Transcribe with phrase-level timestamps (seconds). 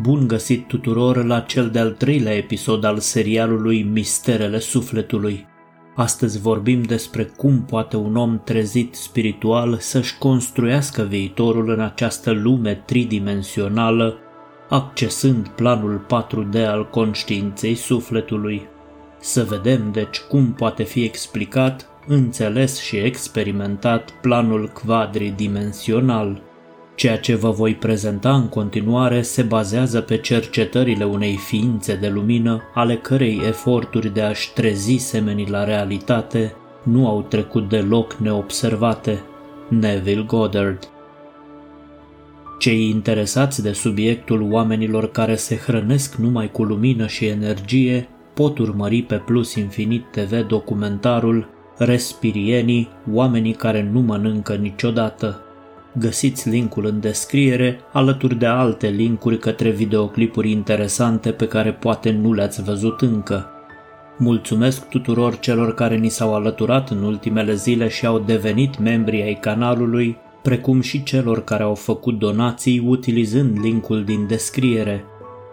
[0.00, 5.46] Bun găsit tuturor la cel de-al treilea episod al serialului Misterele Sufletului.
[5.94, 12.74] Astăzi vorbim despre cum poate un om trezit spiritual să-și construiască viitorul în această lume
[12.74, 14.18] tridimensională,
[14.68, 18.66] accesând planul 4D al conștiinței sufletului.
[19.20, 26.42] Să vedem deci cum poate fi explicat, înțeles și experimentat planul quadridimensional–
[26.98, 32.62] Ceea ce vă voi prezenta în continuare se bazează pe cercetările unei ființe de lumină,
[32.74, 39.22] ale cărei eforturi de a-și trezi semenii la realitate nu au trecut deloc neobservate.
[39.68, 40.88] Neville Goddard
[42.58, 49.02] cei interesați de subiectul oamenilor care se hrănesc numai cu lumină și energie pot urmări
[49.02, 55.47] pe Plus Infinit TV documentarul Respirienii, oamenii care nu mănâncă niciodată.
[55.92, 62.32] Găsiți linkul în descriere, alături de alte linkuri către videoclipuri interesante pe care poate nu
[62.32, 63.50] le-ați văzut încă.
[64.18, 69.38] Mulțumesc tuturor celor care ni s-au alăturat în ultimele zile și au devenit membri ai
[69.40, 75.04] canalului, precum și celor care au făcut donații utilizând linkul din descriere.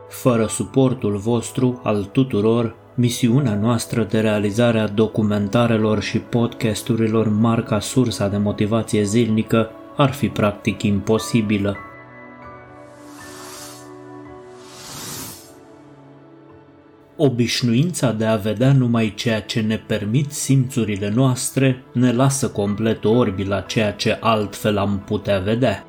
[0.09, 8.27] Fără suportul vostru, al tuturor, misiunea noastră de realizare a documentarelor și podcasturilor marca sursa
[8.27, 11.77] de motivație zilnică ar fi practic imposibilă.
[17.17, 23.43] Obișnuința de a vedea numai ceea ce ne permit simțurile noastre ne lasă complet orbi
[23.43, 25.85] la ceea ce altfel am putea vedea.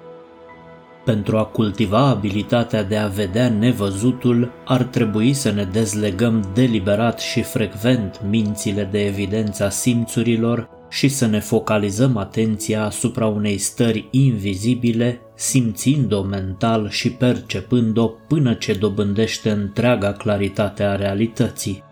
[1.05, 7.43] Pentru a cultiva abilitatea de a vedea nevăzutul, ar trebui să ne dezlegăm deliberat și
[7.43, 16.23] frecvent mințile de evidența simțurilor și să ne focalizăm atenția asupra unei stări invizibile, simțind-o
[16.23, 21.83] mental și percepând-o până ce dobândește întreaga claritate a realității.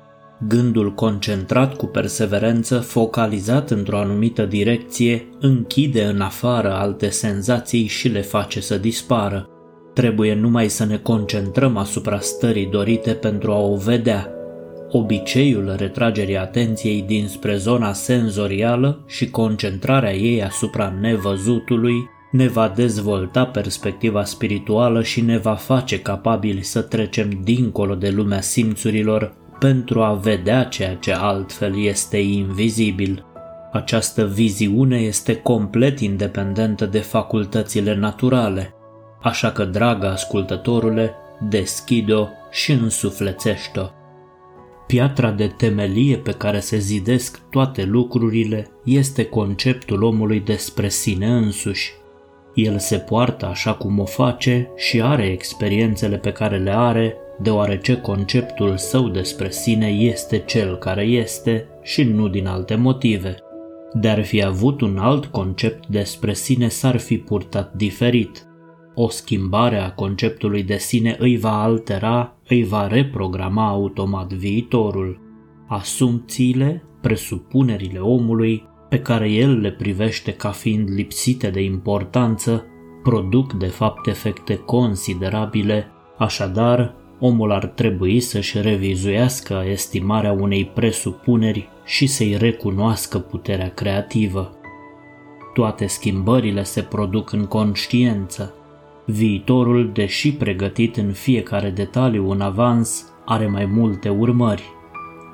[0.48, 8.22] Gândul concentrat cu perseverență, focalizat într-o anumită direcție, închide în afară alte senzații și le
[8.22, 9.48] face să dispară.
[9.94, 14.34] Trebuie numai să ne concentrăm asupra stării dorite pentru a o vedea,
[14.90, 24.24] obiceiul retragerii atenției dinspre zona senzorială și concentrarea ei asupra nevăzutului ne va dezvolta perspectiva
[24.24, 30.64] spirituală și ne va face capabili să trecem dincolo de lumea simțurilor pentru a vedea
[30.64, 33.24] ceea ce altfel este invizibil.
[33.72, 38.74] Această viziune este complet independentă de facultățile naturale,
[39.22, 41.14] așa că, dragă ascultătorule,
[41.48, 44.03] deschide-o și însuflețește-o.
[44.86, 51.92] Piatra de temelie pe care se zidesc toate lucrurile este conceptul omului despre sine însuși.
[52.54, 57.96] El se poartă așa cum o face și are experiențele pe care le are, deoarece
[57.96, 63.36] conceptul său despre sine este cel care este și nu din alte motive.
[63.92, 68.46] De-ar fi avut un alt concept despre sine s-ar fi purtat diferit.
[68.94, 75.20] O schimbare a conceptului de sine îi va altera, îi va reprograma automat viitorul.
[75.68, 82.64] Asumțiile, presupunerile omului, pe care el le privește ca fiind lipsite de importanță,
[83.02, 85.86] produc de fapt efecte considerabile,
[86.18, 94.56] așadar omul ar trebui să-și revizuiască estimarea unei presupuneri și să-i recunoască puterea creativă.
[95.54, 98.54] Toate schimbările se produc în conștiență,
[99.06, 104.62] Viitorul, deși pregătit în fiecare detaliu în avans, are mai multe urmări.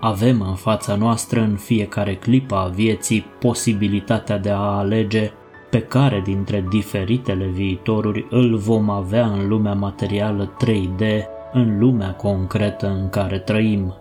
[0.00, 5.30] Avem în fața noastră în fiecare clipă a vieții posibilitatea de a alege
[5.70, 11.04] pe care dintre diferitele viitoruri îl vom avea în lumea materială 3D,
[11.52, 13.94] în lumea concretă în care trăim.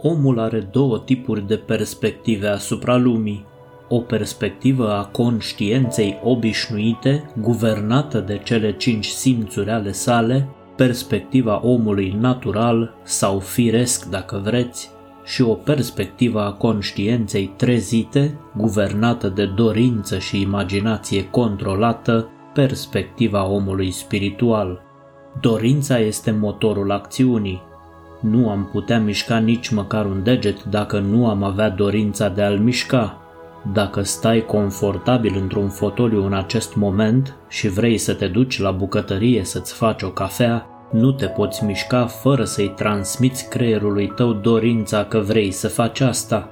[0.00, 3.46] Omul are două tipuri de perspective asupra lumii,
[3.88, 12.94] o perspectivă a conștiinței obișnuite, guvernată de cele cinci simțuri ale sale, perspectiva omului natural
[13.02, 14.90] sau firesc dacă vreți,
[15.24, 24.82] și o perspectivă a conștiinței trezite, guvernată de dorință și imaginație controlată, perspectiva omului spiritual.
[25.40, 27.62] Dorința este motorul acțiunii.
[28.20, 32.58] Nu am putea mișca nici măcar un deget dacă nu am avea dorința de a-l
[32.58, 33.27] mișca,
[33.72, 39.44] dacă stai confortabil într-un fotoliu în acest moment și vrei să te duci la bucătărie
[39.44, 45.18] să-ți faci o cafea, nu te poți mișca fără să-i transmiți creierului tău dorința că
[45.18, 46.50] vrei să faci asta.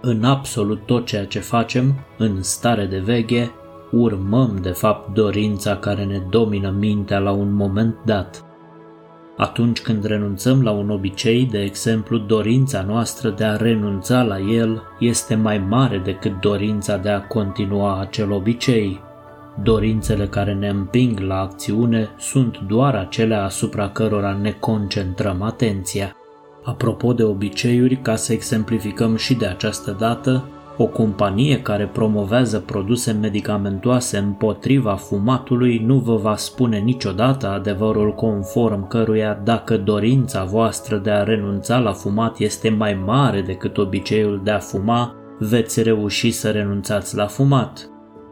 [0.00, 3.50] În absolut tot ceea ce facem, în stare de veche,
[3.90, 8.44] urmăm de fapt dorința care ne domină mintea la un moment dat.
[9.36, 14.82] Atunci când renunțăm la un obicei, de exemplu, dorința noastră de a renunța la el
[14.98, 19.00] este mai mare decât dorința de a continua acel obicei.
[19.62, 26.16] Dorințele care ne împing la acțiune sunt doar acelea asupra cărora ne concentrăm atenția.
[26.64, 33.12] Apropo de obiceiuri, ca să exemplificăm și de această dată, o companie care promovează produse
[33.12, 41.10] medicamentoase împotriva fumatului nu vă va spune niciodată adevărul conform căruia dacă dorința voastră de
[41.10, 46.50] a renunța la fumat este mai mare decât obiceiul de a fuma, veți reuși să
[46.50, 47.88] renunțați la fumat.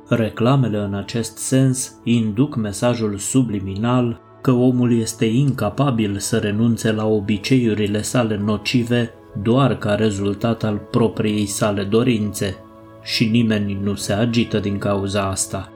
[0.09, 8.03] Reclamele în acest sens induc mesajul subliminal că omul este incapabil să renunțe la obiceiurile
[8.03, 9.11] sale nocive
[9.43, 12.56] doar ca rezultat al propriei sale dorințe
[13.02, 15.73] și nimeni nu se agită din cauza asta.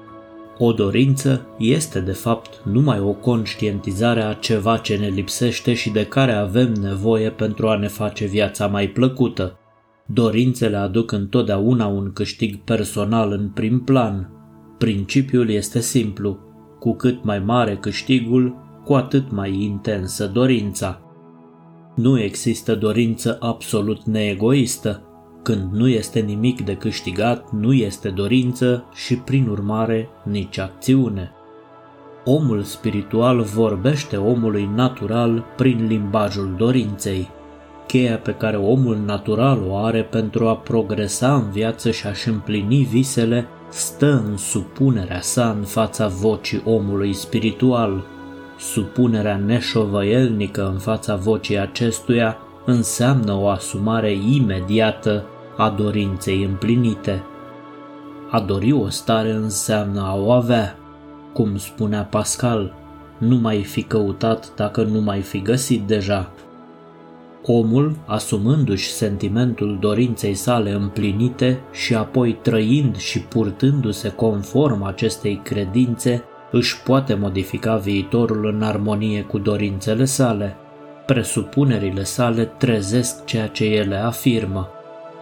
[0.59, 6.07] O dorință este de fapt numai o conștientizare a ceva ce ne lipsește și de
[6.07, 9.59] care avem nevoie pentru a ne face viața mai plăcută.
[10.07, 14.31] Dorințele aduc întotdeauna un câștig personal în prim plan.
[14.79, 16.39] Principiul este simplu.
[16.79, 21.01] Cu cât mai mare câștigul, cu atât mai intensă dorința.
[21.97, 25.03] Nu există dorință absolut neegoistă.
[25.43, 31.31] Când nu este nimic de câștigat, nu este dorință și, prin urmare, nici acțiune.
[32.25, 37.31] Omul spiritual vorbește omului natural prin limbajul dorinței.
[37.87, 42.89] Cheia pe care omul natural o are pentru a progresa în viață și a-și împlini
[42.91, 48.05] visele stă în supunerea sa în fața vocii omului spiritual–
[48.59, 55.25] Supunerea neșovăielnică în fața vocii acestuia înseamnă o asumare imediată
[55.57, 57.23] a dorinței împlinite.
[58.31, 60.79] A dori o stare înseamnă a o avea.
[61.33, 62.75] Cum spunea Pascal,
[63.19, 66.31] nu mai fi căutat dacă nu mai fi găsit deja.
[67.43, 76.25] Omul, asumându-și sentimentul dorinței sale împlinite și apoi trăind și purtându-se conform acestei credințe,
[76.57, 80.57] își poate modifica viitorul în armonie cu dorințele sale.
[81.07, 84.69] Presupunerile sale trezesc ceea ce ele afirmă.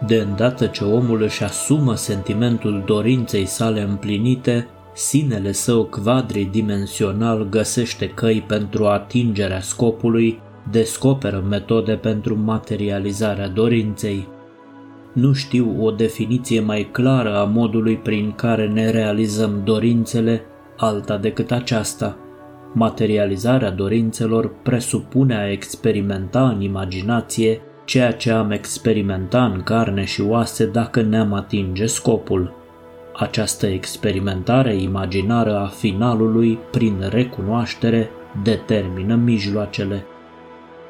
[0.07, 8.43] De îndată ce omul își asumă sentimentul dorinței sale împlinite, sinele său quadridimensional găsește căi
[8.47, 10.39] pentru atingerea scopului,
[10.71, 14.27] descoperă metode pentru materializarea dorinței.
[15.13, 20.41] Nu știu o definiție mai clară a modului prin care ne realizăm dorințele
[20.77, 22.17] alta decât aceasta.
[22.73, 30.65] Materializarea dorințelor presupune a experimenta în imaginație ceea ce am experimenta în carne și oase
[30.65, 32.53] dacă ne-am atinge scopul.
[33.15, 38.09] Această experimentare imaginară a finalului, prin recunoaștere,
[38.43, 40.05] determină mijloacele.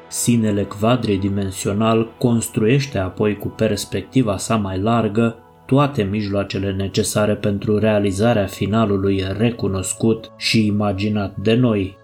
[0.08, 9.24] Sinele quadridimensional construiește apoi cu perspectiva sa mai largă toate mijloacele necesare pentru realizarea finalului
[9.38, 11.96] recunoscut și imaginat de noi.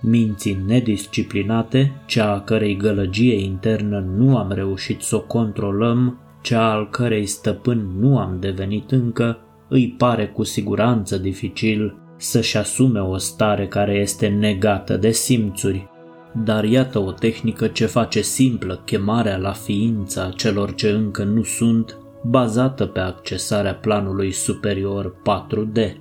[0.00, 6.88] Minții nedisciplinate, cea a cărei gălăgie internă nu am reușit să o controlăm, cea al
[6.90, 9.38] cărei stăpân nu am devenit încă,
[9.68, 15.86] îi pare cu siguranță dificil să-și asume o stare care este negată de simțuri.
[16.44, 21.96] Dar iată o tehnică ce face simplă chemarea la ființa celor ce încă nu sunt
[22.22, 25.96] bazată pe accesarea planului superior 4D.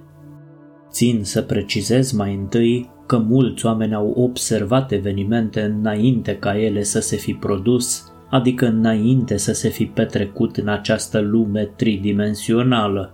[0.90, 7.00] Țin să precizez mai întâi că mulți oameni au observat evenimente înainte ca ele să
[7.00, 13.12] se fi produs, adică înainte să se fi petrecut în această lume tridimensională.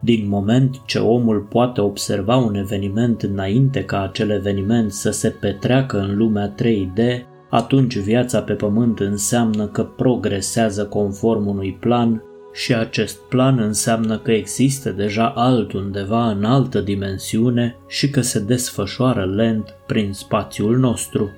[0.00, 5.98] Din moment ce omul poate observa un eveniment înainte ca acel eveniment să se petreacă
[5.98, 13.18] în lumea 3D, atunci viața pe pământ înseamnă că progresează conform unui plan și acest
[13.28, 20.12] plan înseamnă că există deja altundeva în altă dimensiune și că se desfășoară lent prin
[20.12, 21.30] spațiul nostru.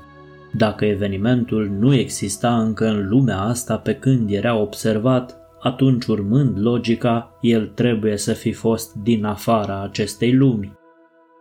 [0.53, 7.39] Dacă evenimentul nu exista încă în lumea asta pe când era observat, atunci urmând logica,
[7.41, 10.73] el trebuie să fi fost din afara acestei lumi.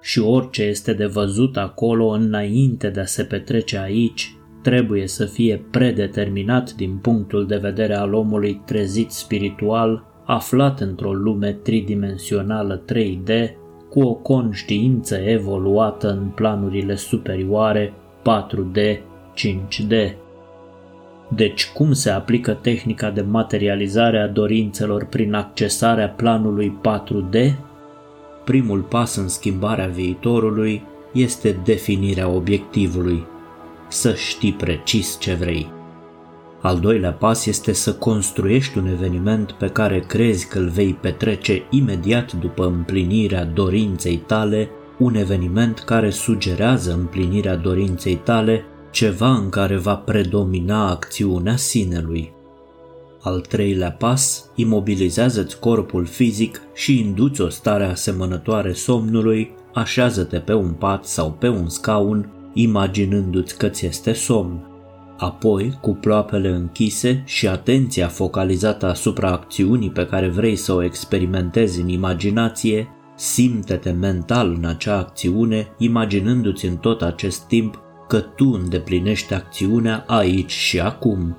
[0.01, 5.65] Și orice este de văzut acolo înainte de a se petrece aici, trebuie să fie
[5.71, 13.49] predeterminat din punctul de vedere al omului trezit spiritual, aflat într-o lume tridimensională 3D,
[13.89, 18.99] cu o conștiință evoluată în planurile superioare 4D,
[19.35, 20.13] 5D.
[21.35, 27.55] Deci cum se aplică tehnica de materializare a dorințelor prin accesarea planului 4D?
[28.45, 33.30] Primul pas în schimbarea viitorului este definirea obiectivului.
[33.91, 35.71] Să știi precis ce vrei.
[36.61, 41.63] Al doilea pas este să construiești un eveniment pe care crezi că îl vei petrece
[41.69, 49.77] imediat după împlinirea dorinței tale, un eveniment care sugerează împlinirea dorinței tale, ceva în care
[49.77, 52.33] va predomina acțiunea sinelui.
[53.21, 60.71] Al treilea pas, imobilizează-ți corpul fizic și induți o stare asemănătoare somnului, așează-te pe un
[60.71, 64.65] pat sau pe un scaun, imaginându-ți că ți este somn.
[65.17, 71.81] Apoi, cu ploapele închise și atenția focalizată asupra acțiunii pe care vrei să o experimentezi
[71.81, 79.33] în imaginație, simte-te mental în acea acțiune, imaginându-ți în tot acest timp că tu îndeplinești
[79.33, 81.37] acțiunea aici și acum.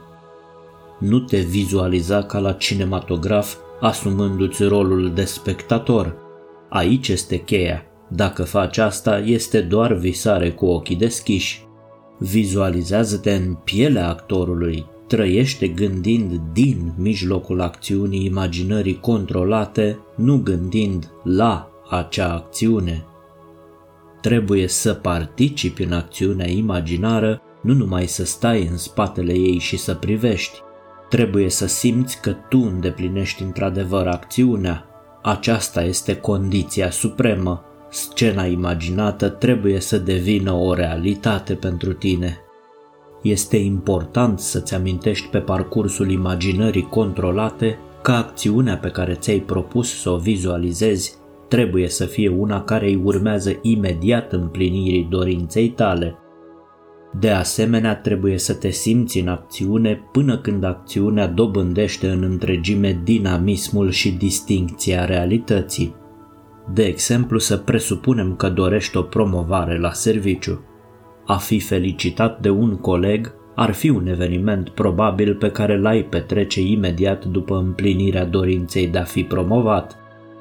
[0.98, 6.16] Nu te vizualiza ca la cinematograf, asumându-ți rolul de spectator.
[6.68, 7.91] Aici este cheia.
[8.14, 11.66] Dacă faci asta, este doar visare cu ochii deschiși.
[12.18, 22.32] Vizualizează-te în pielea actorului, trăiește gândind din mijlocul acțiunii imaginării controlate, nu gândind la acea
[22.32, 23.04] acțiune.
[24.20, 29.94] Trebuie să participi în acțiunea imaginară, nu numai să stai în spatele ei și să
[29.94, 30.58] privești.
[31.08, 34.86] Trebuie să simți că tu îndeplinești într-adevăr acțiunea.
[35.22, 42.38] Aceasta este condiția supremă scena imaginată trebuie să devină o realitate pentru tine.
[43.22, 50.10] Este important să-ți amintești pe parcursul imaginării controlate că acțiunea pe care ți-ai propus să
[50.10, 51.14] o vizualizezi
[51.48, 56.16] trebuie să fie una care îi urmează imediat împlinirii dorinței tale.
[57.18, 63.90] De asemenea, trebuie să te simți în acțiune până când acțiunea dobândește în întregime dinamismul
[63.90, 66.01] și distincția realității.
[66.74, 70.64] De exemplu, să presupunem că dorești o promovare la serviciu.
[71.26, 76.60] A fi felicitat de un coleg ar fi un eveniment probabil pe care l-ai petrece
[76.60, 79.96] imediat după împlinirea dorinței de a fi promovat.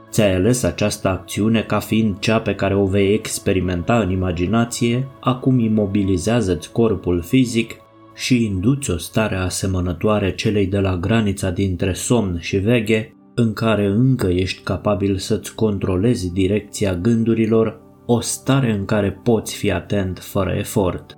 [0.09, 5.59] Ți-ai ales această acțiune ca fiind cea pe care o vei experimenta în imaginație, acum
[5.59, 7.75] imobilizează-ți corpul fizic
[8.15, 13.85] și induci o stare asemănătoare celei de la granița dintre somn și veche în care
[13.85, 20.51] încă ești capabil să-ți controlezi direcția gândurilor, o stare în care poți fi atent fără
[20.51, 21.17] efort.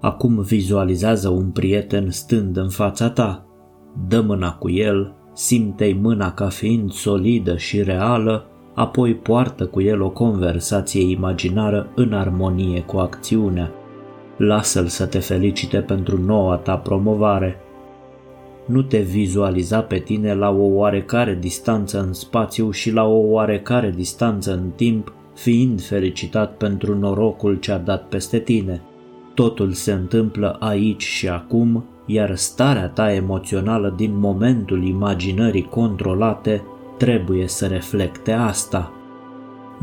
[0.00, 3.46] Acum vizualizează un prieten stând în fața ta.
[4.08, 10.02] Dă mâna cu el, simte-i mâna ca fiind solidă și reală, apoi poartă cu el
[10.02, 13.72] o conversație imaginară în armonie cu acțiunea.
[14.36, 17.56] Lasă-l să te felicite pentru noua ta promovare–
[18.68, 23.92] nu te vizualiza pe tine la o oarecare distanță în spațiu și la o oarecare
[23.96, 28.82] distanță în timp, fiind felicitat pentru norocul ce a dat peste tine.
[29.34, 36.62] Totul se întâmplă aici și acum, iar starea ta emoțională din momentul imaginării controlate
[36.96, 38.92] trebuie să reflecte asta.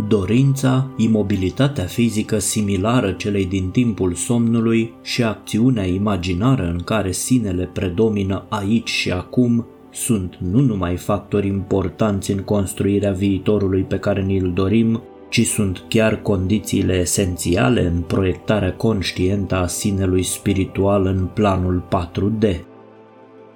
[0.07, 8.45] Dorința, imobilitatea fizică similară celei din timpul somnului și acțiunea imaginară în care sinele predomină
[8.49, 15.01] aici și acum sunt nu numai factori importanți în construirea viitorului pe care ni-l dorim,
[15.29, 22.55] ci sunt chiar condițiile esențiale în proiectarea conștientă a sinelui spiritual în planul 4D.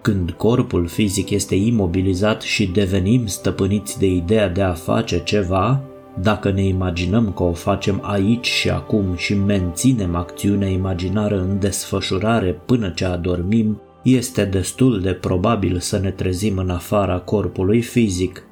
[0.01, 5.83] Când corpul fizic este imobilizat și devenim stăpâniți de ideea de a face ceva,
[6.21, 12.61] dacă ne imaginăm că o facem aici și acum și menținem acțiunea imaginară în desfășurare
[12.65, 18.43] până ce adormim, este destul de probabil să ne trezim în afara corpului fizic.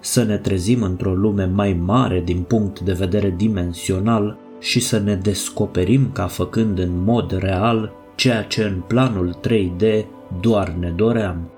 [0.00, 5.14] Să ne trezim într-o lume mai mare din punct de vedere dimensional și să ne
[5.14, 10.04] descoperim ca făcând în mod real ceea ce în planul 3D
[10.40, 11.53] doar ne doream.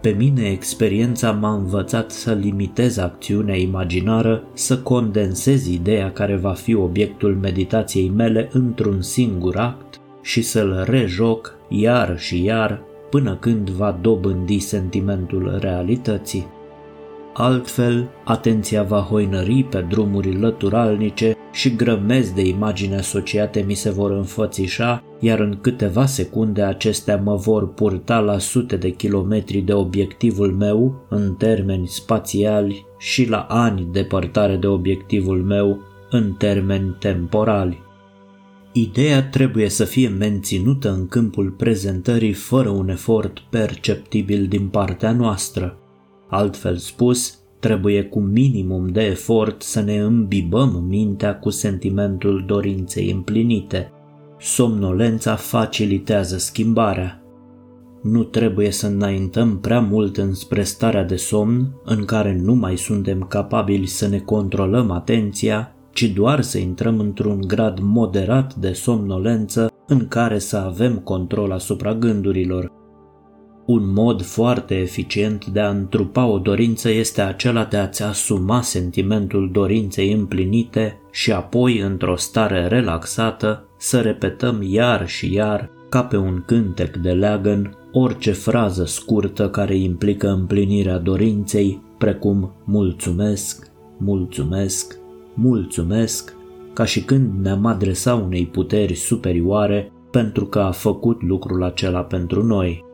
[0.00, 6.74] Pe mine experiența m-a învățat să limitez acțiunea imaginară, să condensez ideea care va fi
[6.74, 13.98] obiectul meditației mele într-un singur act și să-l rejoc iar și iar până când va
[14.00, 16.46] dobândi sentimentul realității.
[17.34, 24.10] Altfel, atenția va hoinări pe drumuri lăturalnice și grămezi de imagini asociate mi se vor
[24.10, 30.52] înfățișa, iar în câteva secunde acestea mă vor purta la sute de kilometri de obiectivul
[30.52, 35.78] meu în termeni spațiali și la ani depărtare de obiectivul meu
[36.10, 37.86] în termeni temporali.
[38.72, 45.78] Ideea trebuie să fie menținută în câmpul prezentării fără un efort perceptibil din partea noastră.
[46.28, 53.92] Altfel spus, Trebuie cu minimum de efort să ne îmbibăm mintea cu sentimentul dorinței împlinite.
[54.38, 57.22] Somnolența facilitează schimbarea.
[58.02, 63.20] Nu trebuie să înaintăm prea mult înspre starea de somn în care nu mai suntem
[63.28, 70.08] capabili să ne controlăm atenția, ci doar să intrăm într-un grad moderat de somnolență în
[70.08, 72.76] care să avem control asupra gândurilor.
[73.66, 79.50] Un mod foarte eficient de a întrupa o dorință este acela de a-ți asuma sentimentul
[79.52, 86.42] dorinței împlinite și apoi, într-o stare relaxată, să repetăm iar și iar, ca pe un
[86.46, 94.98] cântec de leagăn, orice frază scurtă care implică împlinirea dorinței, precum mulțumesc, mulțumesc,
[95.34, 96.36] mulțumesc,
[96.72, 102.44] ca și când ne-am adresa unei puteri superioare pentru că a făcut lucrul acela pentru
[102.44, 102.84] noi.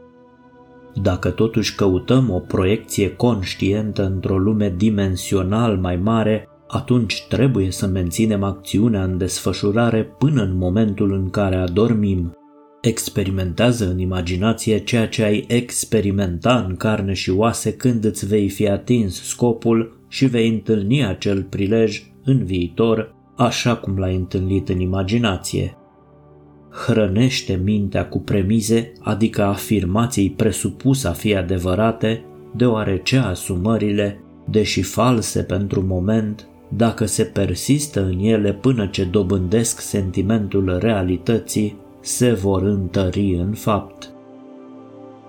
[1.02, 8.42] Dacă totuși căutăm o proiecție conștientă într-o lume dimensional mai mare, atunci trebuie să menținem
[8.42, 12.36] acțiunea în desfășurare până în momentul în care adormim.
[12.80, 18.68] Experimentează în imaginație ceea ce ai experimenta în carne și oase când îți vei fi
[18.68, 25.76] atins scopul și vei întâlni acel prilej în viitor, așa cum l-ai întâlnit în imaginație.
[26.70, 32.24] Hrănește mintea cu premize, adică afirmații presupuse a fi adevărate,
[32.56, 40.78] deoarece asumările, deși false pentru moment, dacă se persistă în ele până ce dobândesc sentimentul
[40.80, 44.08] realității, se vor întări în fapt.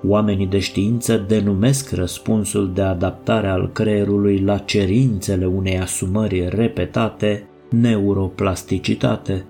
[0.08, 9.46] Oamenii de știință denumesc răspunsul de adaptare al creierului la cerințele unei asumări repetate neuroplasticitate.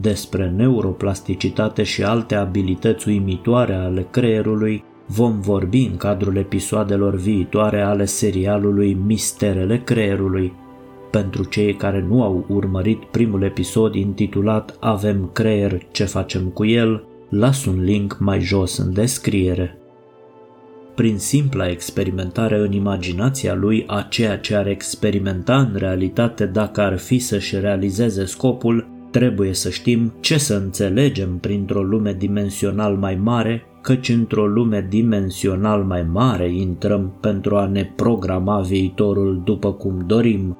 [0.00, 8.04] Despre neuroplasticitate și alte abilități uimitoare ale creierului vom vorbi în cadrul episoadelor viitoare ale
[8.04, 10.52] serialului Misterele creierului.
[11.10, 17.04] Pentru cei care nu au urmărit primul episod intitulat Avem creier, ce facem cu el,
[17.28, 19.80] las un link mai jos în descriere
[21.00, 26.98] prin simpla experimentare în imaginația lui a ceea ce ar experimenta în realitate dacă ar
[26.98, 33.62] fi să-și realizeze scopul, trebuie să știm ce să înțelegem printr-o lume dimensional mai mare,
[33.82, 40.56] căci într-o lume dimensional mai mare intrăm pentru a ne programa viitorul după cum dorim.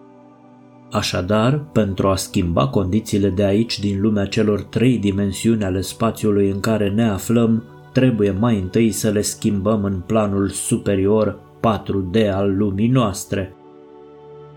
[0.91, 6.61] Așadar, pentru a schimba condițiile de aici din lumea celor trei dimensiuni ale spațiului în
[6.61, 12.89] care ne aflăm, trebuie mai întâi să le schimbăm în planul superior 4D al lumii
[12.89, 13.55] noastre.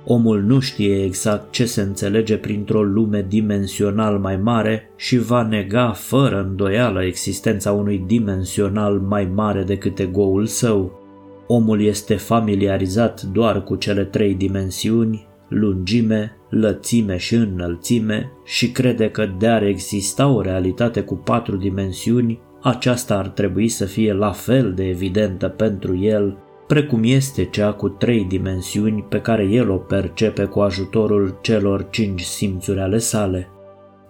[0.06, 5.92] Omul nu știe exact ce se înțelege printr-o lume dimensional mai mare și va nega
[5.92, 11.02] fără îndoială existența unui dimensional mai mare decât egoul său.
[11.48, 19.30] Omul este familiarizat doar cu cele trei dimensiuni, lungime, lățime și înălțime și crede că
[19.38, 24.74] de a exista o realitate cu patru dimensiuni, aceasta ar trebui să fie la fel
[24.74, 26.38] de evidentă pentru el
[26.68, 32.22] precum este cea cu trei dimensiuni pe care el o percepe cu ajutorul celor cinci
[32.22, 33.48] simțuri ale sale.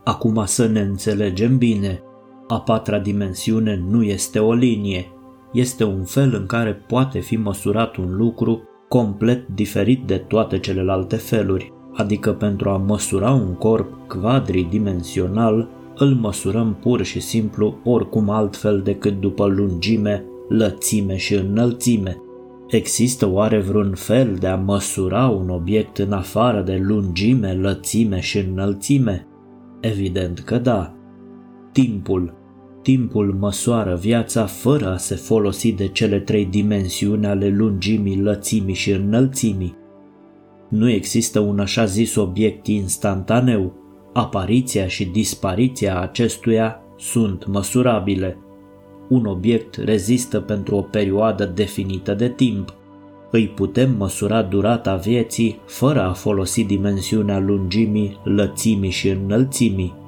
[0.03, 2.01] Acum să ne înțelegem bine,
[2.47, 5.11] a patra dimensiune nu este o linie,
[5.53, 8.61] este un fel în care poate fi măsurat un lucru
[8.93, 16.77] complet diferit de toate celelalte feluri, adică pentru a măsura un corp quadridimensional îl măsurăm
[16.81, 22.21] pur și simplu oricum altfel decât după lungime, lățime și înălțime.
[22.67, 28.37] Există oare vreun fel de a măsura un obiect în afară de lungime, lățime și
[28.37, 29.27] înălțime?
[29.79, 30.93] Evident că da.
[31.71, 32.42] Timpul.
[32.83, 38.91] Timpul măsoară viața fără a se folosi de cele trei dimensiuni ale lungimii, lățimii și
[38.91, 39.75] înălțimii.
[40.69, 43.73] Nu există un așa zis obiect instantaneu,
[44.13, 48.37] apariția și dispariția acestuia sunt măsurabile.
[49.09, 52.73] Un obiect rezistă pentru o perioadă definită de timp.
[53.31, 60.01] Îi putem măsura durata vieții fără a folosi dimensiunea lungimii, lățimii și înălțimii.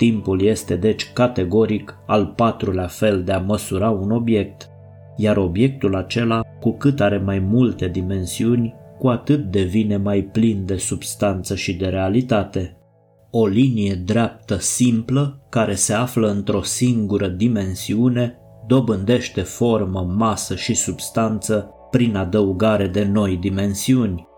[0.00, 4.68] Timpul este deci categoric al patrulea fel de a măsura un obiect,
[5.16, 10.76] iar obiectul acela, cu cât are mai multe dimensiuni, cu atât devine mai plin de
[10.76, 12.76] substanță și de realitate
[13.30, 21.70] o linie dreaptă simplă care se află într-o singură dimensiune dobândește formă, masă și substanță
[21.90, 24.28] prin adăugare de noi dimensiuni.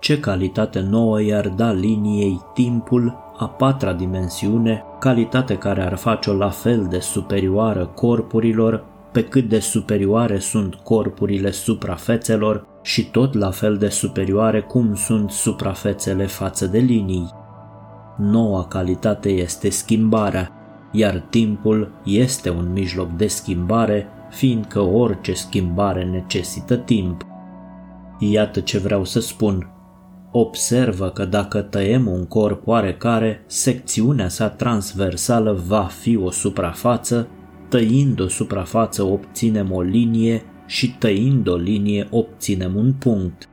[0.00, 6.48] Ce calitate nouă i-ar da liniei timpul a patra dimensiune, calitate care ar face-o la
[6.48, 13.76] fel de superioară corpurilor, pe cât de superioare sunt corpurile suprafețelor și tot la fel
[13.76, 17.30] de superioare cum sunt suprafețele față de linii.
[18.16, 20.50] Noua calitate este schimbarea.
[20.92, 27.26] iar timpul este un mijloc de schimbare, fiindcă orice schimbare necesită timp.
[28.18, 29.71] Iată ce vreau să spun.
[30.34, 37.28] Observă că dacă tăiem un corp oarecare, secțiunea sa transversală va fi o suprafață,
[37.68, 43.48] tăind o suprafață obținem o linie și tăind o linie obținem un punct.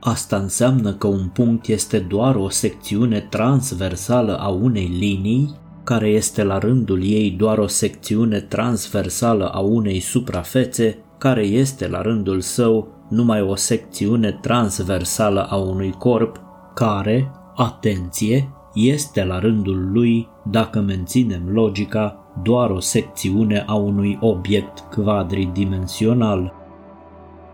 [0.00, 6.42] Asta înseamnă că un punct este doar o secțiune transversală a unei linii, care este
[6.42, 13.01] la rândul ei doar o secțiune transversală a unei suprafețe, care este la rândul său
[13.12, 16.40] numai o secțiune transversală a unui corp,
[16.74, 24.78] care, atenție, este la rândul lui, dacă menținem logica, doar o secțiune a unui obiect
[24.78, 26.52] quadridimensional.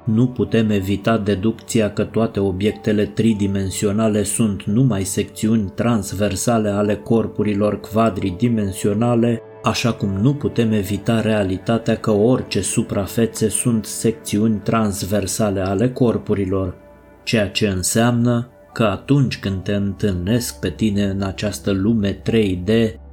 [0.05, 9.43] Nu putem evita deducția că toate obiectele tridimensionale sunt numai secțiuni transversale ale corpurilor quadridimensionale,
[9.63, 16.75] așa cum nu putem evita realitatea că orice suprafețe sunt secțiuni transversale ale corpurilor,
[17.23, 22.71] ceea ce înseamnă că atunci când te întâlnesc pe tine în această lume 3D,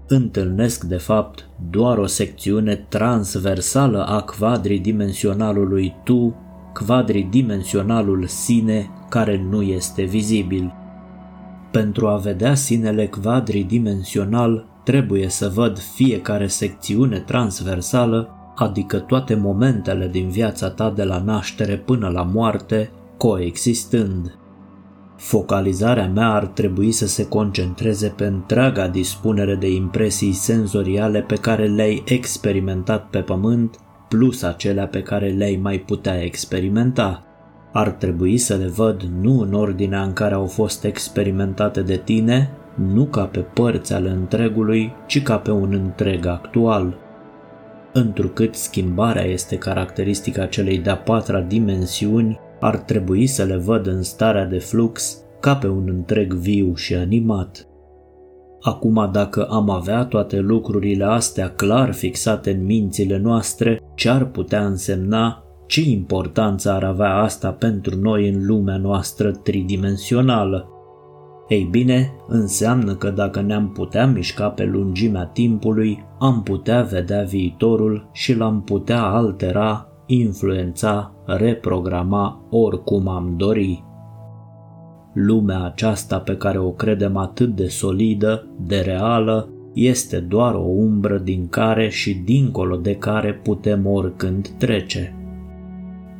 [0.07, 6.35] întâlnesc de fapt doar o secțiune transversală a quadridimensionalului tu,
[6.73, 10.73] quadridimensionalul sine care nu este vizibil.
[11.71, 20.29] Pentru a vedea sinele quadridimensional, trebuie să văd fiecare secțiune transversală, adică toate momentele din
[20.29, 24.37] viața ta de la naștere până la moarte, coexistând.
[25.15, 31.67] Focalizarea mea ar trebui să se concentreze pe întreaga dispunere de impresii senzoriale pe care
[31.67, 37.23] le-ai experimentat pe pământ, plus acelea pe care le-ai mai putea experimenta.
[37.73, 42.51] Ar trebui să le văd nu în ordinea în care au fost experimentate de tine,
[42.75, 46.97] nu ca pe părți ale întregului, ci ca pe un întreg actual.
[47.93, 54.45] Întrucât schimbarea este caracteristica celei de-a patra dimensiuni, ar trebui să le văd în starea
[54.45, 57.67] de flux ca pe un întreg viu și animat.
[58.61, 64.65] Acum, dacă am avea toate lucrurile astea clar fixate în mințile noastre, ce ar putea
[64.65, 70.74] însemna, ce importanță ar avea asta pentru noi în lumea noastră tridimensională?
[71.47, 78.09] Ei bine, înseamnă că dacă ne-am putea mișca pe lungimea timpului, am putea vedea viitorul
[78.11, 83.83] și l-am putea altera influența, reprograma oricum am dori.
[85.13, 91.17] Lumea aceasta pe care o credem atât de solidă, de reală, este doar o umbră
[91.17, 95.15] din care și dincolo de care putem oricând trece.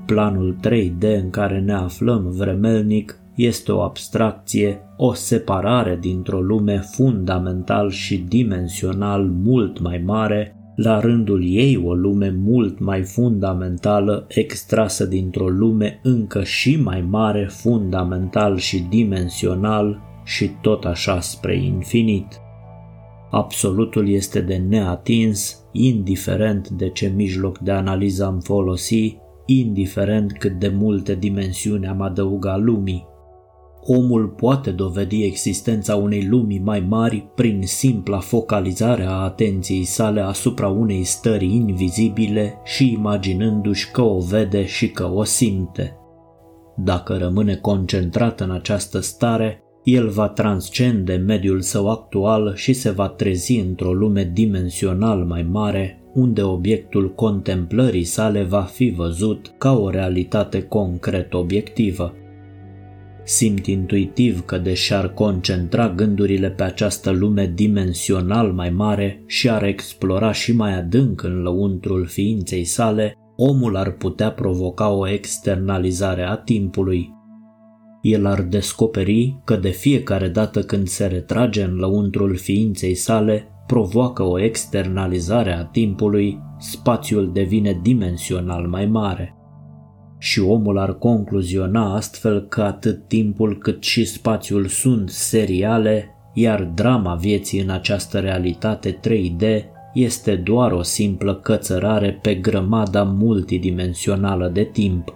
[0.05, 7.89] Planul 3D în care ne aflăm vremelnic este o abstracție, o separare dintr-o lume fundamental
[7.89, 15.49] și dimensional mult mai mare la rândul ei o lume mult mai fundamentală extrasă dintr-o
[15.49, 22.39] lume încă și mai mare fundamental și dimensional și tot așa spre infinit.
[23.31, 30.67] Absolutul este de neatins, indiferent de ce mijloc de analiză am folosi, indiferent cât de
[30.67, 33.13] multe dimensiuni am adăugat lumii
[33.87, 40.67] omul poate dovedi existența unei lumii mai mari prin simpla focalizare a atenției sale asupra
[40.67, 45.97] unei stări invizibile și imaginându-și că o vede și că o simte.
[46.75, 53.07] Dacă rămâne concentrat în această stare, el va transcende mediul său actual și se va
[53.07, 59.89] trezi într-o lume dimensional mai mare, unde obiectul contemplării sale va fi văzut ca o
[59.89, 62.13] realitate concret obiectivă.
[63.27, 69.63] Simt intuitiv că deși ar concentra gândurile pe această lume dimensional mai mare și ar
[69.63, 76.35] explora și mai adânc în lăuntrul ființei sale, omul ar putea provoca o externalizare a
[76.35, 77.13] timpului.
[78.01, 84.23] El ar descoperi că de fiecare dată când se retrage în lăuntrul ființei sale, provoacă
[84.23, 89.35] o externalizare a timpului, spațiul devine dimensional mai mare
[90.25, 97.15] și omul ar concluziona astfel că atât timpul cât și spațiul sunt seriale, iar drama
[97.15, 105.13] vieții în această realitate 3D este doar o simplă cățărare pe grămada multidimensională de timp.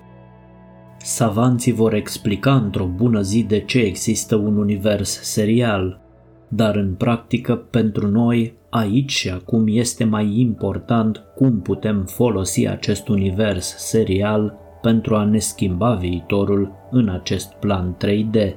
[0.97, 6.01] Savanții vor explica într-o bună zi de ce există un univers serial,
[6.47, 13.07] dar în practică pentru noi aici și acum este mai important cum putem folosi acest
[13.07, 18.55] univers serial pentru a ne schimba viitorul în acest plan 3D.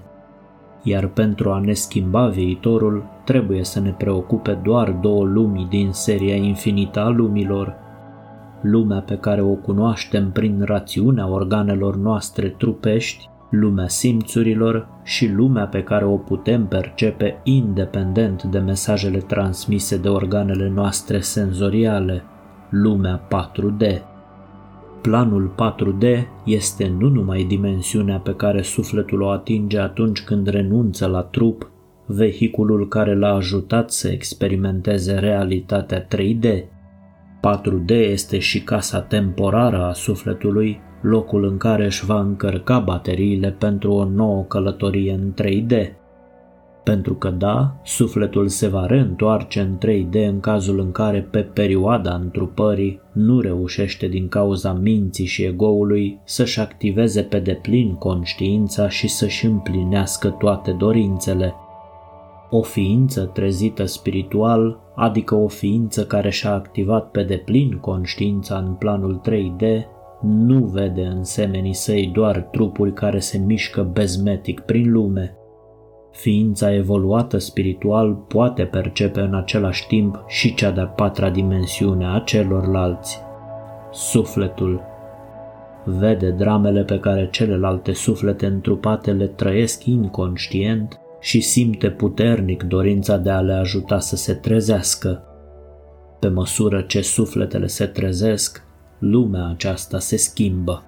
[0.82, 6.34] Iar pentru a ne schimba viitorul, trebuie să ne preocupe doar două lumi din seria
[6.34, 7.74] infinită a lumilor,
[8.62, 15.82] lumea pe care o cunoaștem prin rațiunea organelor noastre trupești, lumea simțurilor și lumea pe
[15.82, 22.22] care o putem percepe independent de mesajele transmise de organele noastre senzoriale,
[22.70, 24.11] lumea 4D.
[25.02, 31.22] Planul 4D este nu numai dimensiunea pe care sufletul o atinge atunci când renunță la
[31.22, 31.70] trup,
[32.06, 36.64] vehiculul care l-a ajutat să experimenteze realitatea 3D.
[37.40, 43.92] 4D este și casa temporară a sufletului, locul în care își va încărca bateriile pentru
[43.92, 46.01] o nouă călătorie în 3D.
[46.82, 52.14] Pentru că da, sufletul se va reîntoarce în 3D în cazul în care pe perioada
[52.14, 59.46] întrupării nu reușește din cauza minții și egoului să-și activeze pe deplin conștiința și să-și
[59.46, 61.54] împlinească toate dorințele.
[62.50, 69.20] O ființă trezită spiritual, adică o ființă care și-a activat pe deplin conștiința în planul
[69.28, 69.84] 3D,
[70.22, 75.36] nu vede în semenii săi doar trupuri care se mișcă bezmetic prin lume–
[76.12, 83.20] Ființa evoluată spiritual poate percepe în același timp și cea de-a patra dimensiune a celorlalți.
[83.92, 84.80] Sufletul
[85.84, 93.30] vede dramele pe care celelalte suflete întrupate le trăiesc inconștient și simte puternic dorința de
[93.30, 95.22] a le ajuta să se trezească.
[96.20, 98.64] Pe măsură ce sufletele se trezesc,
[98.98, 100.82] lumea aceasta se schimbă.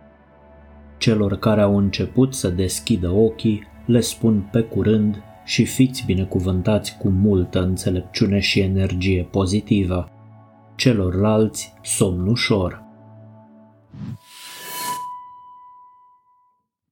[0.98, 7.08] Celor care au început să deschidă ochii le spun pe curând și fiți binecuvântați cu
[7.08, 10.08] multă înțelepciune și energie pozitivă.
[10.76, 12.83] Celorlalți somn ușor.